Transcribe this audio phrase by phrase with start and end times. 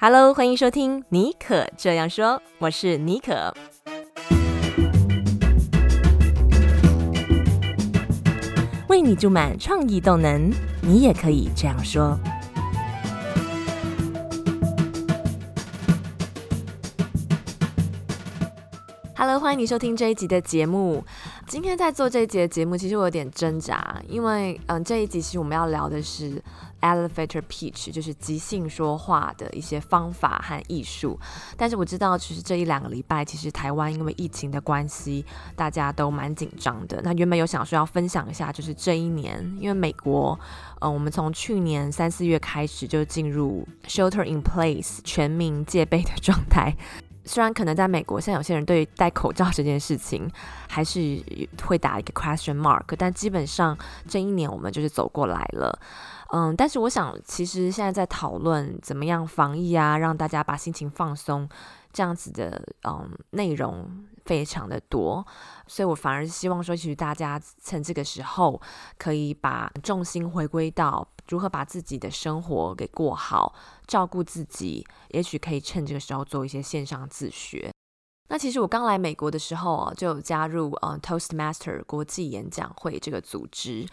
[0.00, 3.52] Hello，欢迎收听尼可这样说，我是尼可。
[8.88, 12.16] 为你注满创意动能，你也可以这样说。
[19.16, 21.04] Hello，欢迎你收听这一集的节目。
[21.48, 26.40] 今天在做这一节节目，其实我有点挣扎，因为嗯，这一集其实我们要聊的是
[26.82, 31.18] Elevator Pitch，就是即兴说话的一些方法和艺术。
[31.56, 35.24] 但是我知道，其实这一两个礼拜，其实台湾因为疫情的关系，
[35.56, 37.00] 大家都蛮紧张的。
[37.02, 40.38] 那原本有想说要分享一下，就是这一年，因为美国，
[40.80, 46.76] 嗯，我们从去年三四月开始就进入 Shelter in Place 全民戒备的状态。
[47.28, 50.26] 虽然可能在美国，现在有些人对戴口罩这件事情
[50.66, 51.22] 还是
[51.62, 53.76] 会打一个 question mark，但基本上
[54.08, 55.78] 这一年我们就是走过来了。
[56.32, 61.46] 嗯，但是我想，其实现在在讨论怎么样防疫啊，让大家把心情放松，
[61.92, 63.88] 这样子的嗯内容
[64.24, 65.26] 非常的多，
[65.66, 68.58] 所以我反而希望说，其实大家趁这个时候
[68.96, 71.06] 可以把重心回归到。
[71.28, 73.54] 如何把自己的生活给过好，
[73.86, 77.70] 照顾自己，也许可以趁这个时候做一些线上自学。
[78.30, 83.86] 那其实我刚来美国的时候啊，就有加入呃 Toastmaster 国际演讲会这个组织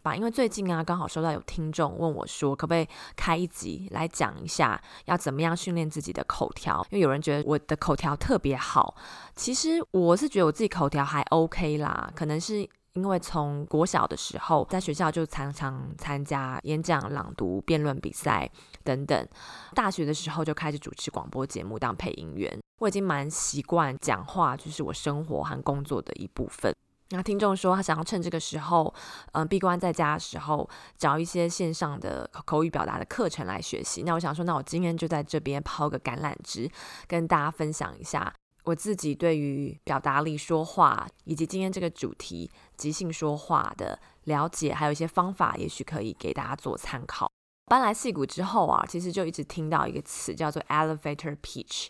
[0.00, 0.16] 吧。
[0.16, 6.86] 因为最近啊，刚好收到有听众问我说，可不可以开一集来讲一下，要怎么样训练自己的口条？
[6.90, 8.94] 因为有人觉得我的口条特别好，
[9.36, 12.66] 其实我是觉得我自己口条还 OK 啦，可能是。
[12.94, 18.50] 因为从国小的时候，在学校就常常参加演讲、朗读、辩论比赛
[18.84, 19.28] 等等。
[19.74, 22.60] 大学的时候就开始主持广播节目，当配音员。
[22.80, 26.74] 我已经蛮习惯讲话，就是我生活和工作的一部分。
[27.10, 28.92] 那听众说他想要趁这个时候，
[29.32, 34.02] 嗯，闭关在家的时候，找一些线上的口语表达的课程来学习。
[34.02, 36.70] 那我想说，那我今天就在这边抛个橄榄枝，
[37.06, 38.32] 跟大家分享一下。
[38.64, 47.30] 我自己对于表达力、说话，以及今天这个主题即兴说话的了解，还有一些方法，也许可以给大家做参考。
[47.66, 51.86] 搬来戏谷之后啊，其实就一直听到一个词叫做 elevator pitch。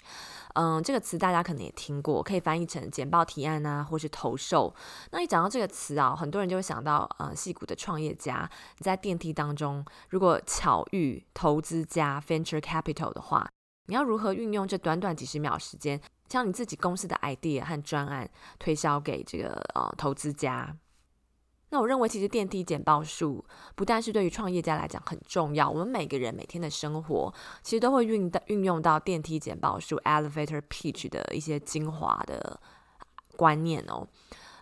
[0.54, 4.72] 嗯，这个词大家可能也听过，可以翻译成简报提案啊，或是投售。
[5.10, 13.50] 那一讲到这个词啊，很多人就会想到，嗯，矽谷的创业家你在电梯当中，如果巧遇投资家 venture capital 的话，
[13.86, 16.00] 你要如何运用这短短几十秒时间？
[16.32, 18.26] 将你自己公司的 idea 和专案
[18.58, 20.74] 推销给这个呃投资家。
[21.68, 23.44] 那我认为，其实电梯简报术
[23.74, 32.58] 不但是对于创业家来讲很重要，我们每个人每天的生活其实都会运运用到电梯简报术 （elevator pitch） 的一些精华的
[33.36, 34.08] 观念哦。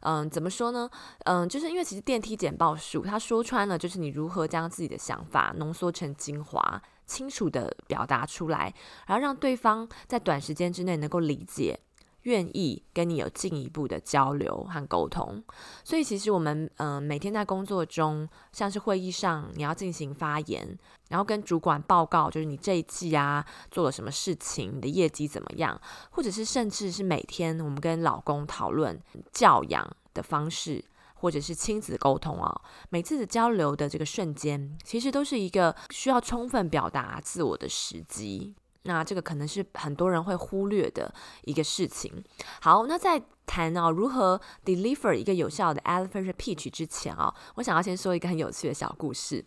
[0.01, 0.91] 嗯，怎么说呢？
[1.25, 6.83] 嗯，就是因为其实电梯简报术，它说穿了就是你如何将自己的想法浓缩成精华。
[7.11, 8.73] 清楚地表达出来，
[9.09, 11.81] 然后让对方在短时间之内能够理解，
[12.23, 15.43] 愿意跟你有进一步的交流和沟通。
[15.83, 20.79] 所以，其实我们嗯、每天在工作中，像是会议上你要进行发言，
[21.09, 28.97] 然后跟主管报告，就是你这一季啊做了什么事情，你的业绩怎么样，或者是甚至是每天我们跟老公讨论
[29.33, 30.85] 教养的方式。
[31.21, 38.55] 或者是亲子沟通啊，每次的交流的这个瞬间，其实都是一个需要充分表达自我的时机。
[38.85, 42.25] 那这个可能是很多人会忽略的一个事情。
[42.63, 49.45] 好，那在谈哦如何 deliver 一个有效的 elevator pitch 之前啊，我想要先说一个很有趣的小故事。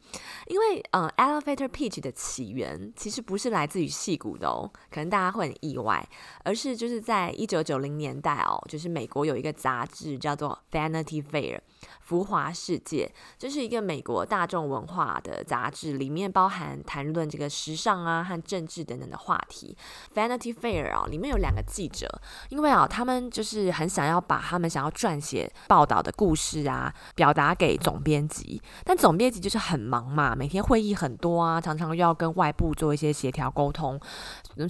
[0.48, 6.06] 因为嗯，elevator pitch 的起源其实不是来自于戏骨的哦，可能大家会很意外，
[6.44, 11.62] 而是就是在一九九零年代哦，就是美国有一个杂志叫做 Vanity Fair。
[12.02, 19.76] 浮华世界，这是一个美国大众文化的杂志，里面包含谈论这个时尚啊和政治等等的话题。
[20.14, 22.08] Vanity Fair 啊，里面有两个记者，
[22.50, 34.00] 因为啊，他们就是很想要把他们想要撰写报道的故事啊，表达给总编辑，但总编辑就是很忙嘛，每天会议很多啊，常常又要跟外部做一些协调沟通，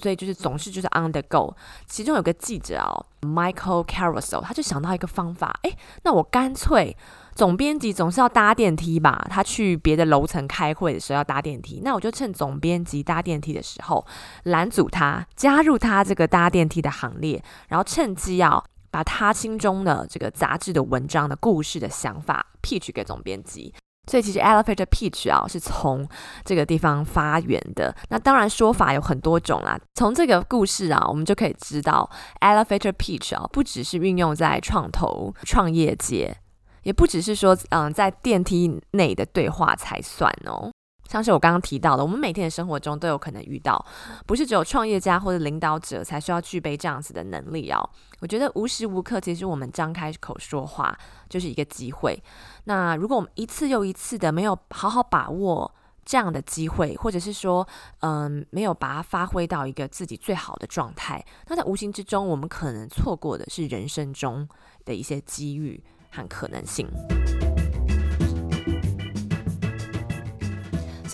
[0.02, 1.56] 所以就是总是就是 on the go。
[1.86, 6.96] 其中有个记者啊，Michael Caruso，他就想到一个方法，诶，那我干脆。
[7.34, 9.26] 总编辑总是要搭电梯吧？
[9.28, 14.06] 他去别的楼层开会的时候要搭电梯，那我就趁总编辑搭电梯的时候
[14.44, 18.64] 拦阻他，加入他这个搭电梯的行列，然后趁机要
[18.94, 23.74] 把他心中的这个杂志的文章的故事的想法 pitch 给总编辑。
[24.08, 26.08] 所以其实 elevator pitch 啊是从
[26.44, 27.92] 这个地方发源的。
[28.08, 29.76] 那当然说法有很多种啦。
[29.96, 32.08] 从这个故事啊，我们就可以知道
[32.40, 36.36] elevator pitch 啊不只是运用在创投创业界。
[36.84, 40.70] 也不只是说，嗯，在电梯内的对话才算哦。
[41.08, 43.84] 像是我刚刚提到的，我们每天的生活中都有可能遇到，
[44.26, 47.88] 不是只有创业家或者领导者才需要具备这样子的能力哦。
[48.20, 50.96] 我觉得无时无刻，其实我们张开口说话
[51.28, 52.20] 就是一个机会。
[52.64, 55.72] 那如果我们一次又一次的没有好好把握
[56.06, 57.66] 这样的机会，或者是说，
[58.00, 64.48] 嗯，没有把它发挥到一个自己最好的状态，那在无形之中，我们可能错过的是人生中
[64.84, 66.88] 的一些机遇和可能性。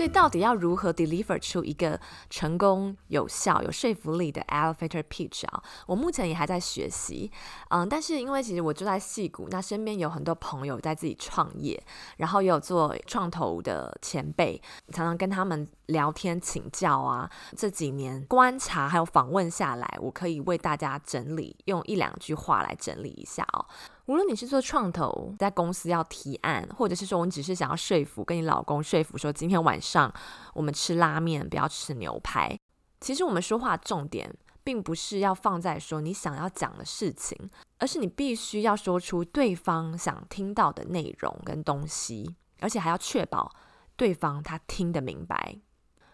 [0.01, 2.01] 所以到底要如何 deliver 出一个
[2.31, 5.63] 成功、有效、有说服力的 elevator pitch 啊？
[5.87, 7.31] 我目前也还在学习，
[7.69, 11.79] 嗯，但是因为其实我住在矽谷，那身边有很多朋友在自己创业，
[12.17, 14.59] 然后也有做创投的前辈，
[14.91, 17.31] 常常跟他们聊天请教啊。
[17.55, 23.67] 这几年观察还有访问下来，我可以为大家整理，用一两句话来整理一下哦。
[24.11, 30.13] 无论你是做创投，在公司要提案，或者是说你只是想要说服跟你老公说服说今天晚上
[30.53, 32.59] 我们吃拉面，不要吃牛排。
[33.01, 37.39] 其实我们说话重点并不是要放在说你想要讲的事情，
[37.79, 43.55] 而是你必须要说出对方想听到的内容跟东西，而且还要确保
[43.95, 45.57] 对方他听得明白。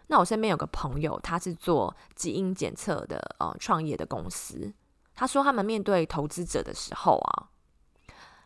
[0.09, 4.71] 那我身边有个朋友，他是做基因检测的，呃，创业的公司。
[5.15, 7.49] 他说他们面对投资者的时候啊。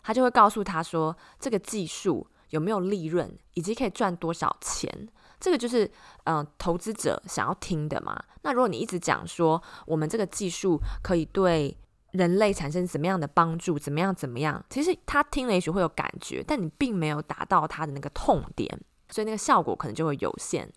[0.02, 5.08] 他就会告诉他说，这个技术有没有利润，以及可以赚多少钱，
[5.38, 5.90] 这个就是
[6.24, 8.22] 嗯、投资者想要听的嘛。
[8.42, 11.76] 那如果你一直讲说，我们这个技术可以对
[12.12, 18.68] 人类产生怎么样的帮助，怎么样怎么样，其实他听了也许会有感觉，但你并没有达到他的那个痛点，
[19.10, 20.70] 所以那个效果可能就会有限。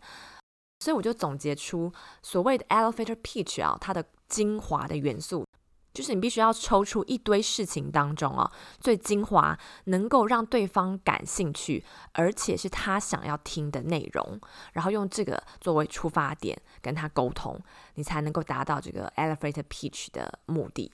[0.80, 1.92] 所以我就总结出
[2.22, 5.46] 所谓的 elevator pitch 啊，它的精华的元素。
[5.94, 14.42] 就是你必须要抽出一堆事情当中哦，最精华能够让对方感兴趣，而且是他想要听的内容，
[14.74, 17.60] 然后用这个作为出发点跟他沟通，
[17.94, 20.92] 你才能够达到这个 elevator pitch 的目的。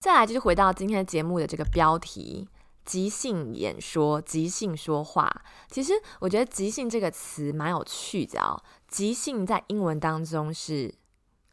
[0.00, 2.46] 再来就是回到今天的节目的这个标题：
[2.84, 5.42] 即兴演说、即兴说话。
[5.68, 8.62] 其实我觉得“即兴”这个词蛮有趣的哦。
[8.86, 10.94] 即兴在英文当中是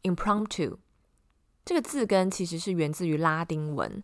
[0.02, 0.76] impromptu。
[1.66, 4.02] 这个字根其实是源自于拉丁文，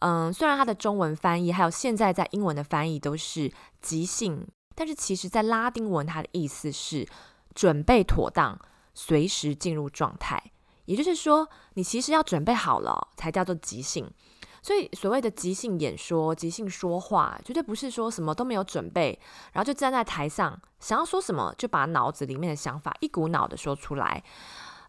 [0.00, 3.52] 嗯，虽然它的中文翻译还有现在在英文的翻译都是
[3.82, 4.46] 即兴，
[4.76, 7.04] 但是其实在拉丁文它的意思是
[7.52, 8.56] 准备妥当，
[8.94, 10.52] 随时进入状态。
[10.84, 14.08] 也就是说，你其实要准备好了才叫做即兴。
[14.62, 19.18] 所以所谓的即兴演说、即兴说话，绝对不是说什么都没有准备，
[19.52, 24.22] 然后就站在台上想要说什么就把脑子里面的想法一股脑的说出来。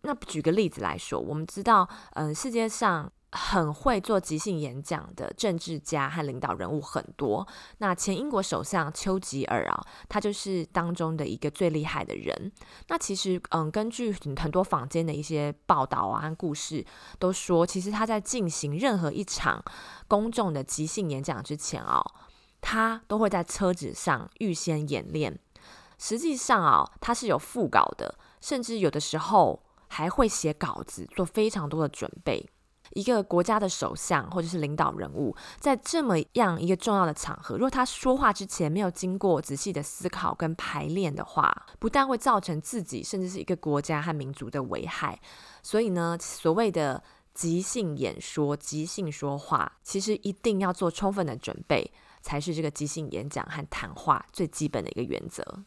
[0.03, 7.48] 那举个例子来说，我们知道，嗯，世界上很会做即兴演讲的政治家和领导人物很多。
[7.77, 12.51] 那前英国首相丘吉尔啊，他就是当中的一个最厉害的人。
[12.88, 16.83] 那其实，嗯，根据很多坊间的一些报道啊和故事，
[17.19, 19.63] 都说，其实他在进行任何一场
[20.07, 22.04] 公众的即兴演讲之前啊，
[22.59, 25.39] 他都会在车子上预先演练。
[26.00, 29.62] 实际上啊，他是有副稿的，甚至有的时候。
[29.92, 32.50] 还会写稿子，做非常多的准备。
[32.94, 45.20] 一个国家的首相或者是领导人物，在这么样一个重要的场合，如果他说话之前没有经过仔细的思考跟排练的话，不但会造成自己甚至是一个国家和民族的危害。
[45.62, 47.02] 所以呢，所谓的
[47.33, 51.90] 即兴演说、即兴说话，其实一定要做充分的准备，
[52.21, 55.64] 才是这个即兴演讲和谈话最基本的一个原则。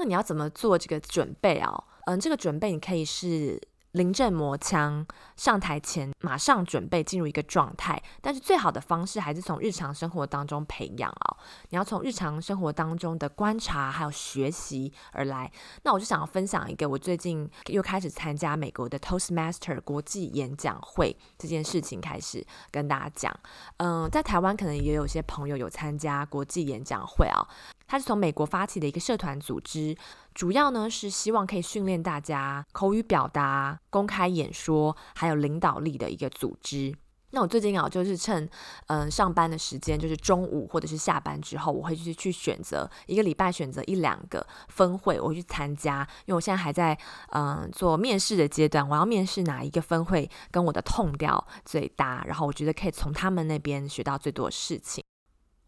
[0.00, 1.84] 那你要怎么做这个准备啊？
[2.06, 8.02] 嗯，这个准备你可以是临阵磨枪，上台前马上准备进入一个状态。
[8.22, 11.36] 但是最好的方式还是从日常生活当中培养哦。
[11.68, 15.52] 你要从日常生活当中的观察还有学习而来。
[15.82, 23.40] 那我就想要分享一个我最近又开始参加美国的 Toastmaster 国际演讲会这件事情，开始跟大家讲。
[23.76, 27.46] 嗯，在台湾可能也有些朋友有参加国际演讲会啊。
[27.90, 29.96] 它是从美国发起的一个社团组织，
[30.32, 36.94] 主要呢是希望可以训练大家口语表达、公开演说，还有领导力的一个组织。
[37.32, 38.48] 那我最近啊，就是趁
[38.86, 46.06] 嗯、上班的时间，就是中午或者是下班之后，我会去去选择一个礼拜选择一两个分会，我会去参加。
[46.26, 46.96] 因为我现在还在
[47.30, 55.02] 嗯、做面试的阶段，我要面试哪一个分会跟我的痛调最搭，然后我觉得可以从他们那边学到最多的事情。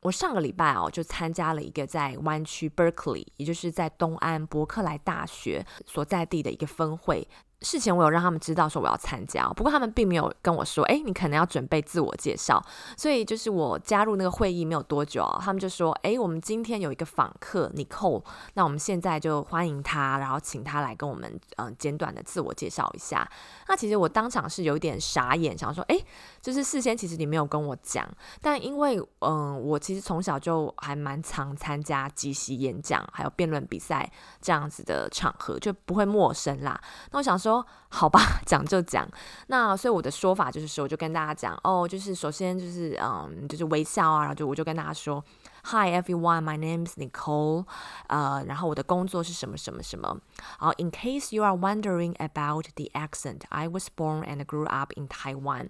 [0.03, 7.27] 我上个礼拜哦，就参加了一个在湾区 Berkeley，也就是在东安伯克莱大学所在地的一个分会。
[7.63, 12.61] 事前我有让他们知道说我要参加，不过他们并没有跟我说，哎，你可能要准备自我介绍。
[12.97, 18.23] 所以就是我加入那个会议没有多久啊，他们就说，哎，我们今天有一个访客 Nicole，
[18.55, 23.31] 那我们现在就欢迎他，然后请他来跟我们嗯、简短的自我介绍一下。
[23.69, 25.97] 那其实我当场是有点傻眼，想说，哎，
[26.41, 28.05] 就是事先其实你没有跟我讲，
[28.41, 36.81] 但因为嗯、我其实从小就还蛮常参加即席演讲还有辩论比赛这样子的场合，就不会陌生啦。
[37.13, 37.52] 那我想说。
[37.52, 39.10] 说好吧，讲就讲。
[39.48, 45.24] 那所以我的说法就是说，我就跟大家讲哦，就是首先就是嗯，就是微笑啊，然后就我就跟大家说，
[45.64, 47.66] Hi everyone, my name is Nicole。
[48.08, 50.16] 呃，然后我的工作是什么什么什么。
[50.60, 55.08] 然后 In case you are wondering about the accent, I was born and grew up in
[55.08, 55.70] Taiwan,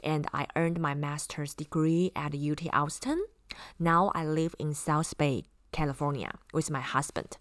[0.00, 3.18] and I earned my master's degree at UT Austin.
[3.76, 7.32] Now I live in South Bay, California, with my husband。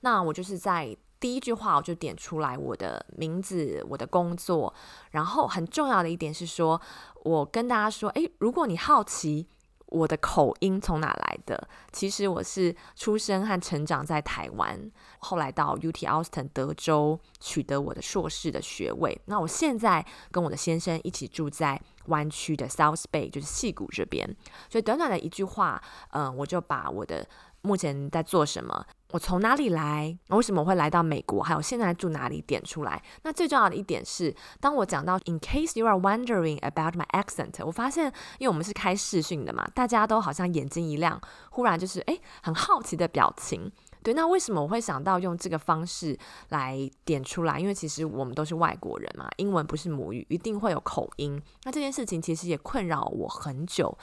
[0.00, 0.96] 那我就是在。
[1.19, 4.73] 第一句话我就点出来我的名字、我的工作，
[5.11, 6.79] 然后很重要的一点是说，
[7.23, 9.47] 我跟大家说，诶，如果你好奇
[9.87, 14.79] 我的口音从哪来的，其实我是出生和成长在台湾，
[15.17, 19.19] 后来到 UT Austin 德州取得我的硕士的学位。
[19.25, 24.25] 那我现在跟我的先生一起住在湾区的 South Bay，就是矽谷这边。
[24.69, 27.27] 所以短短的一句话，嗯，我就把我的
[27.61, 28.85] 目前在做什么。
[29.11, 30.15] 我从哪里来？
[30.27, 31.41] 为什么我会来到美国？
[31.41, 32.41] 还有现在住哪里？
[32.41, 33.01] 点出来。
[33.23, 38.05] 那最重要的一点是，当我讲到 In case you are wondering about my accent，我发现，
[38.37, 43.71] 因为我们是开视讯的嘛，大家都好像眼睛一亮，忽然就是诶，很好奇的表情。
[44.01, 46.17] 对，那为什么我会想到用这个方式
[46.49, 47.59] 来点出来？
[47.59, 51.41] 因为其实我们都是外国人嘛，英文不是母语，一定会有口音。
[51.65, 53.95] 那这件事情其实也困扰我很久。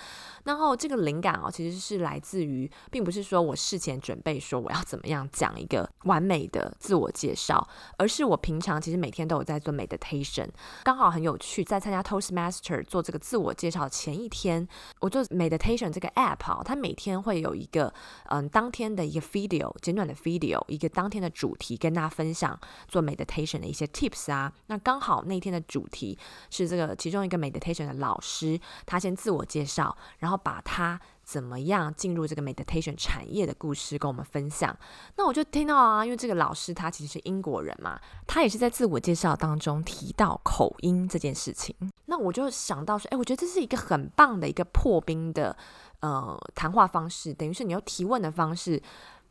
[0.45, 10.47] 然后这个灵感哦，其实是来自于，并不是说我事前准备说我要怎么样讲一个完美的自我介绍，而是我平常其实每天都有在做 meditation。
[10.85, 14.69] 刚好很有趣，在参加 Toastmaster 做这个自我介绍前一天，
[15.01, 17.93] 我做 meditation 这个 app 啊，它每天会有一个
[18.27, 19.73] 嗯当天的一个 video。
[19.87, 24.53] 简短的 video，一个当天的主题，跟大家分享做 meditation 的一些 tips 啊。
[24.67, 26.19] 那刚好那天的主题
[26.51, 34.77] 是这个其中一个 meditation 的老师，他先自我介绍，然后把他怎么样进入这个 meditation 产业的故事跟我们分享。
[35.15, 41.73] 那我就听到啊，因为这个老师他其实是英国人嘛，他也是在自我介绍当中提到口音这件事情。
[42.07, 45.57] 那我就想到说，哎，我觉得这是一个很棒的一个破冰的
[46.01, 48.83] 呃谈话方式，等于是你用提问的方式。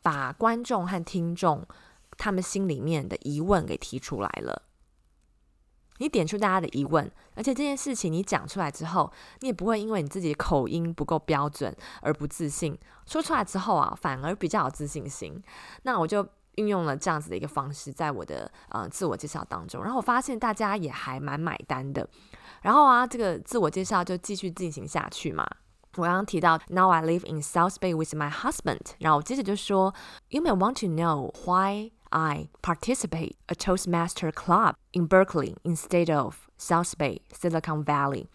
[0.06, 1.66] 把观众和听众
[2.16, 4.62] 他们心里面的疑问给提出来了，
[5.98, 15.42] 你点出大家的疑问，而且这件事情你讲出来之后，你也不会因为你自己口音不够标准而不自信，说出来之后啊，反而比较有自信心。
[15.82, 22.08] 那我就运用了这样子的一个方式，在我的呃自我介绍当中，然后我发现大家也还蛮买单的，
[22.62, 25.44] 然后啊，这个自我介绍就继续进行下去嘛。
[25.97, 28.93] 我刚刚提到，Now I live in South Bay with my husband。
[28.99, 29.93] 然后我接着就说，
[30.29, 36.92] You may want to know why I participate a Toastmaster club in Berkeley instead of South
[36.96, 38.26] Bay, Silicon Valley。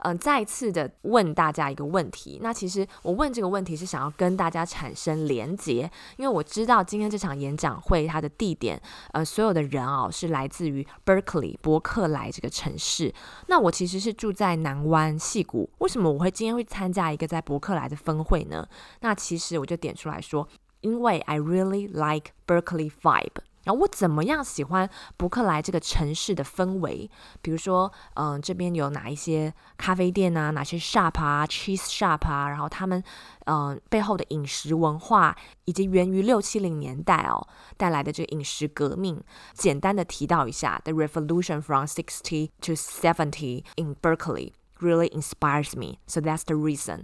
[0.00, 2.38] 嗯，再次的问大家一个问题。
[2.42, 8.80] 那其实我问这个问题是想要跟大家产生连结，因为我知道今天这场演讲会它的地点，
[9.12, 13.14] 呃，所有的人哦是来自于 Berkeley 伯克莱这个城市。
[13.46, 18.68] 那我其实是住在南湾矽谷，为什么我会今天会参加一个在伯克莱的分会呢？
[19.00, 20.46] 那其实我就点出来说，
[20.83, 23.41] 因为 I really like Berkeley vibe。
[23.65, 27.11] 然后我怎么样喜欢伯克莱这个城市的氛围？
[27.41, 33.03] 比如说，嗯、呃，这边有哪一些咖啡店啊，哪些 shop 啊，cheese shop 啊，然后他们，
[33.45, 37.45] 嗯、呃，背后的饮食文化，以及源于六七零年代哦
[37.77, 39.21] 带来的这个饮食革命，
[39.53, 45.97] 简单的提到一下，The revolution from sixty to seventy in Berkeley really inspires me.
[46.07, 47.03] So that's the reason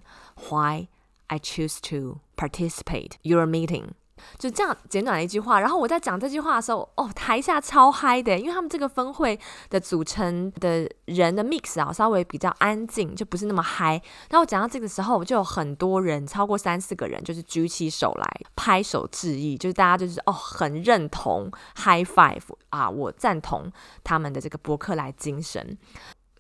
[0.50, 0.88] why
[1.31, 3.91] I choose to participate your meeting.
[4.37, 9.39] 就这样简短的一句话，然后我在讲这句话的时候，哦，台下超嗨的，因为他们这个分会
[9.71, 13.93] 的组成的人的 mix 啊，稍微比较安静，就不是那么嗨。
[14.29, 23.73] 然后我讲到这个时候，就有很多人，超过三四个人，就是举起手来拍手致意，就是大家就是哦，很认同 high five 啊，我赞同
[24.05, 25.79] 他们的这个伯克莱精神。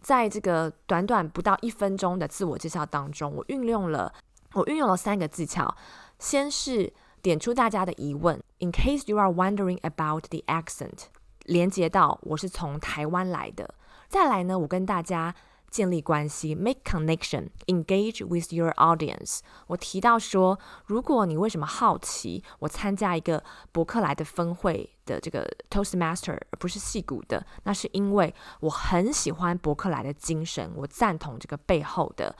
[0.02, 4.12] 在这个短短不到一分钟的自我介绍当中，我运用了
[4.54, 5.76] 我运用了三个技巧，
[6.18, 6.92] 先是。
[7.22, 11.00] 点出大家的疑问，In case you are wondering about the accent，
[11.44, 13.74] 连接到我是从台湾来的。
[14.08, 15.34] 再来呢，我跟大家
[15.70, 19.40] 建立关系，make connection，engage with your audience。
[19.66, 32.34] 我提到说，如果你为什么好奇我参加一个伯克莱的分会的这个 Toastmaster 而不是戏骨的，那是因为我很喜欢伯克莱的精神，我赞同这个背后的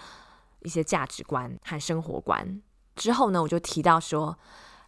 [0.59, 2.61] 一些价值观和生活观。
[2.95, 4.37] 之后呢，我就提到说，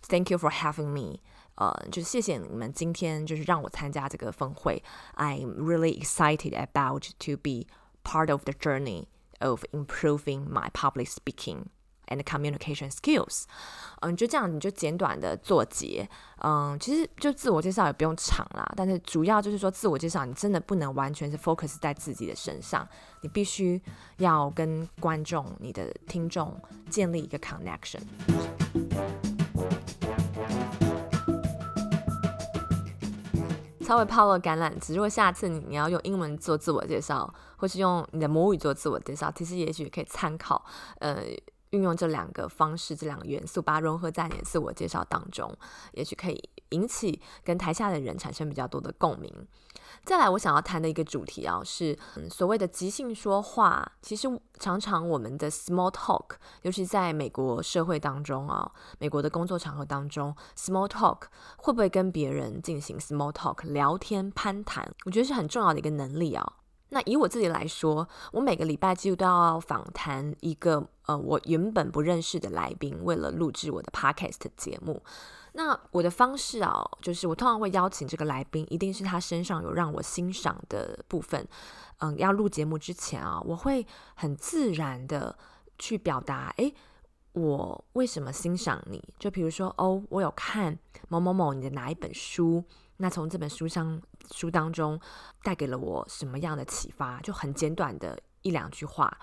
[0.08, 1.20] Thank you for having me。
[1.56, 4.84] 呃，就是谢谢你们今天就是让我参加这个分会。
[5.16, 7.66] I'm really excited about to be
[8.04, 9.08] part of the journey
[9.40, 11.66] of improving my public speaking
[12.15, 13.45] And communication skills。
[14.01, 16.09] 嗯，就这样，你就简短的做结。
[16.43, 22.87] 嗯，其实就自我介绍也不用长啦，但是主要就是说自我介绍，你真的不能完全是 focus 在自己的身上，
[23.21, 23.81] 你必须
[24.17, 28.01] 要跟观众、你的听众建立一个 connection。
[33.85, 34.95] 稍微抛了橄榄枝。
[34.95, 40.65] 如果下次你你要用英文做自我介绍，或是用你的母语做自我介绍，其实也许可以参考，
[41.01, 41.19] 呃，
[41.73, 45.55] 运用这两个方式、这两个元素，把它融合在你的自我介绍当中，
[45.93, 49.31] 也许可以引起跟台下的人产生比较多的共鸣。
[50.05, 53.93] 再来，我想要谈的一个主题啊，是嗯所谓的即兴说话。
[54.03, 61.23] 其实常常我们的 small talk，尤其在美国社会当中啊，美国的工作场合当中，small talk
[61.57, 64.93] 会不会跟别人进行 small talk 聊天攀谈？
[65.05, 66.53] 我觉得是很重要的一个能力啊。
[66.95, 75.03] 那以我自己来说，我每个礼拜几乎都要访谈一个呃我原本不认识的来宾，为了录制我的 podcast 节目。
[75.55, 81.49] 那我的方式啊，就是我通常会邀请这个来宾，一定是他身上有让我欣赏的部分。
[81.99, 85.37] 嗯，要录节目之前啊，我会很自然的
[85.79, 86.75] 去表达，诶，
[87.33, 89.03] 我为什么欣赏你？
[89.19, 92.63] 就比如说，哦，我有看某某某你的哪一本书，
[93.03, 94.99] 那从这本书上书当中
[95.43, 97.21] 带给了我什么样的启发？
[97.21, 99.19] 就很简短的一两句话。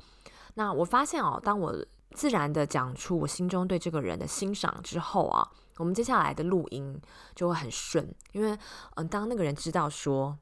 [0.56, 1.74] 那我发现哦，当我
[2.12, 5.50] 自然的讲出我心中对这个人的欣赏之后啊。
[5.78, 7.02] 我们接下来的录音
[7.34, 8.60] 就会很顺，因为
[8.96, 10.38] 嗯，当那个人知道说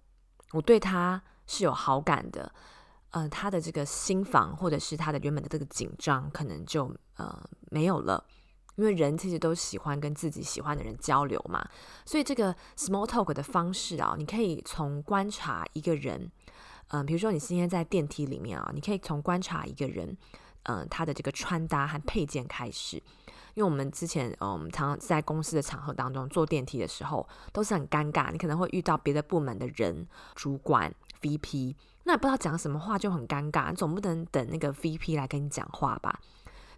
[0.52, 2.52] 我对他是有好感的，
[3.12, 7.40] 嗯，他的这个心房或者是他的原本的这个紧张可能就呃
[7.70, 8.26] 没有了，
[8.78, 11.68] 因为人其实都喜欢跟自己喜欢的人交流嘛，
[12.06, 16.32] 所以这个 small talk 的方式啊，你可以从观察一个人，
[16.90, 20.16] 嗯，比如说你今天在电梯里面啊，你可以从观察一个人，
[20.64, 23.02] 嗯，他的这个穿搭和配件开始。
[23.56, 28.32] 因为我们之前，嗯，常常在公司的场合当中坐电梯的时候，都是很尴尬。
[28.32, 33.76] 你可能会遇到别的部门的人、主管、VP，那也不知道讲什么话就很尴尬。
[33.76, 36.20] 总不能等那个 VP 来跟你讲话吧？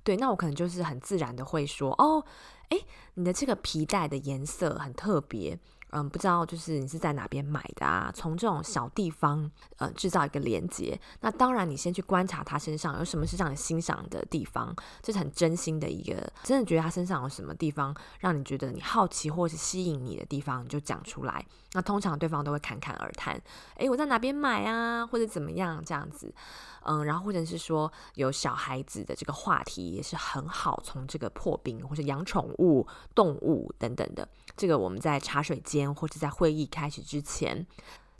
[0.03, 2.23] 对，那我可能就是很自然的会说，哦，
[2.69, 2.85] 诶，
[3.15, 5.59] 你的这个皮带的颜色很特别。
[5.91, 8.11] 嗯，不知道就是你是在哪边买的啊？
[8.13, 10.99] 从这种小地方，呃，制造一个连接。
[11.21, 21.43] 那当然，你先去观察他身上有什么是让你欣赏的地方，这是很真心的一个，真的觉得他身上有什么地方让你觉得你好奇或是吸引你的地方，你就讲出来。
[21.73, 23.39] 那通常对方都会侃侃而谈，
[23.75, 25.05] 诶，我在哪边买啊？
[25.05, 26.33] 或者怎么样这样子。
[26.81, 37.67] 嗯，然后或者是说有小孩子的这个话题也是很好，从这个破冰或者养宠物、动物等等的，这个我们在茶水间或者在会议开始之前，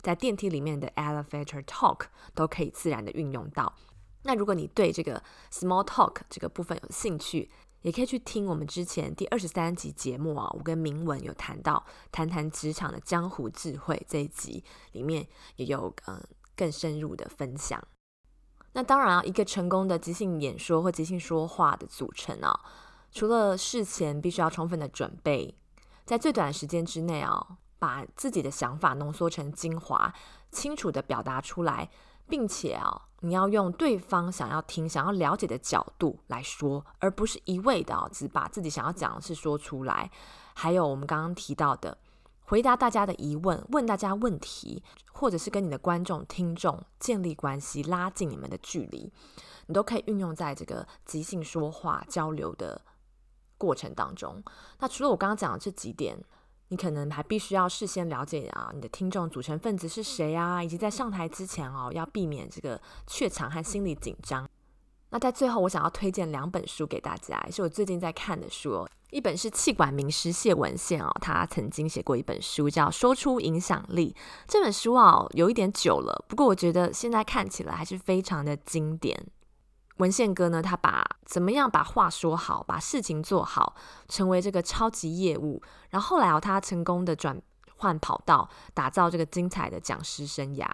[0.00, 2.02] 在电梯里面的 elevator talk
[2.34, 3.74] 都可以自然的运用到。
[4.22, 7.50] 那如果你对这个 small talk 这个部分有兴趣，
[7.82, 14.62] 也可以去听我们之前第二十三集节目啊，我跟铭文有谈到谈谈职场的江湖智慧这一集
[14.92, 16.22] 里面也有嗯
[16.54, 17.82] 更深入的分享。
[18.72, 22.60] 那当然啊，一个成功的即兴演说或即兴说话的组成啊，
[23.10, 25.56] 除了事前必须要充分的准备，
[26.04, 30.14] 在最短的时间之内啊，把自己的想法浓缩成精华，
[30.52, 31.90] 清楚的表达出来，
[32.30, 40.10] 并且啊，你要用对方想要听、想要了解的角度来说，而不是一味的，只把自己想要讲的事说出来。
[40.54, 41.98] 还有我们刚刚提到的。
[42.44, 49.12] 回答大家的疑问，问大家问题，或者是跟你的观众、听众建立关系，拉近你们的距离，
[49.66, 52.82] 你都可以运用在这个即兴说话交流的
[53.56, 54.42] 过程当中。
[54.80, 56.18] 那除了我刚刚讲的这几点，
[56.70, 64.48] 你可能还必须要事先了解啊，你的听众组成分子是谁啊，以及在上台之前哦，要避免这个怯场和心理紧张。
[65.10, 68.88] 那在最后，我想要推荐两本书给大家，也是我最近在看的书哦。
[69.10, 74.14] 一本是气管名师谢文宪哦，他曾经写过一本书叫《说出影响力》。
[74.46, 79.20] 这本书啊，有一点久了，不过我觉得现在看起来还是非常的经典。
[80.00, 83.76] 文献哥呢，他把怎么样把话说好，把事情做好，
[84.08, 85.62] 成为这个超级业务。
[85.90, 87.40] 然后后来啊，他成功的转
[87.76, 90.66] 换跑道，打造这个精彩的讲师生涯。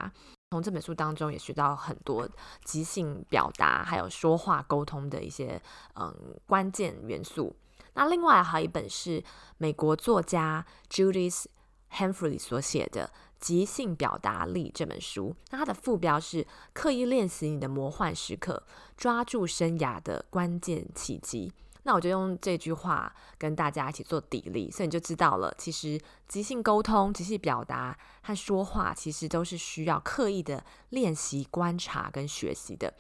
[0.53, 2.29] 从这本书当中也学到很多
[2.65, 5.61] 即兴表达，还有说话沟通的一些
[5.95, 6.15] 嗯
[6.47, 7.55] 关键元素。
[7.95, 9.23] 那另外还有一本是
[9.59, 11.47] 美国作家 Judith
[11.91, 13.07] Humphrey 所写的
[13.39, 15.35] 《即兴表达力》这本书。
[15.51, 18.63] 那它的副标是“刻意练习你的魔幻时刻，
[18.97, 21.53] 抓住生涯的关键契机”。
[21.85, 32.93] 那我就用这句话跟大家一起做砥砺，所以你就知道了，其实即兴沟通、即兴表达和说话，其实都是需要刻意的练习、观察跟学习的。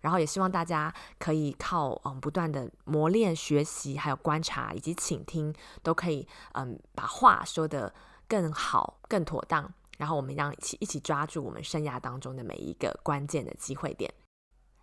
[0.00, 7.94] 然后也希望大家可以靠嗯不断的磨练、学习，还有观察以及倾听，都可以嗯把话说得
[8.26, 9.72] 更好、更妥当。
[10.02, 14.12] 然后我们让一起一起抓住我们生涯当中的每一个关键的机会点。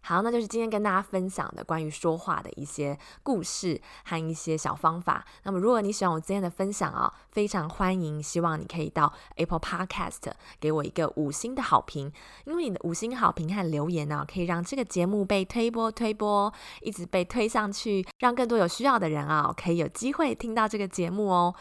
[0.02, 5.26] 好，那就是今天跟大家分享的关于说话的一些故事和一些小方法。
[5.44, 12.10] 那么，如果你喜欢我今天的分享啊，非常欢迎，希望你可以到 Apple Podcast 给我一个五星的好评，
[12.46, 21.54] 因为你的五星好评和留言呢，可以让这个节目被推播、推播，一直被推上去，让更多有需要的人啊，可以有机会听到这个节目哦。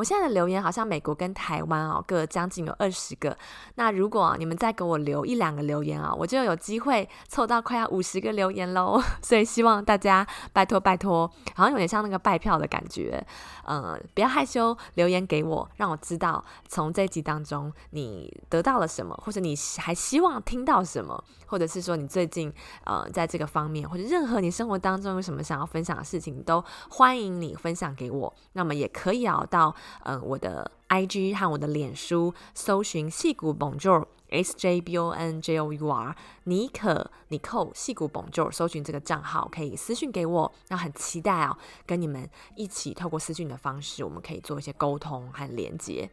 [0.00, 3.36] 我现在的留言好像美国跟台湾哦，各将近有二十个。
[3.74, 8.98] 那如果你们再给我留一两个留言啊，我就有机会凑到快要五十个留言喽。
[9.22, 13.22] 所以希望大家拜托拜托，好像有点像那个拜票的感觉。
[13.66, 22.50] 嗯，不要害羞，留言给我，让我知道从这集当中你得到了什么，或者你还希望听到什么，或者是说你最近
[22.84, 28.34] 呃在这个方面，或者任何你生活当中有什么想要分享的事情，都欢迎你分享给我。
[28.54, 29.76] 那么也可以啊到。
[30.04, 46.08] 嗯，我的 IG 和我的脸书搜寻戏骨 Bonjour S J B O N J O U R 妮可妮蔻矽谷 Bonjour 搜寻这个账号可以私讯给我，那很期待哦，跟你们一起透过私讯的方式，我们可以做一些沟通和连接。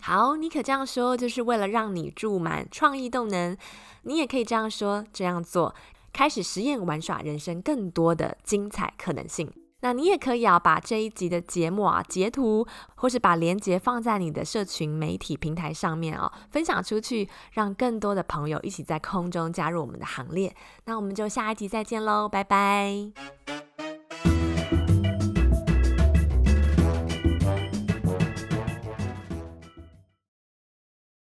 [0.00, 3.56] 好，妮可这样说就是为了让你注满创意动能，
[4.02, 5.74] 你也可以这样说这样做，
[6.12, 9.52] 开始实验玩耍人生更多的精彩可能性。
[9.80, 20.54] 那你也可以啊，把这一集的节目啊截图，或是把链接放在你的社群媒体平台上面啊，分享出去，让更多的朋友一起在空中加入我们的行列。
[20.86, 23.67] 那我们就下一集再见喽，拜拜。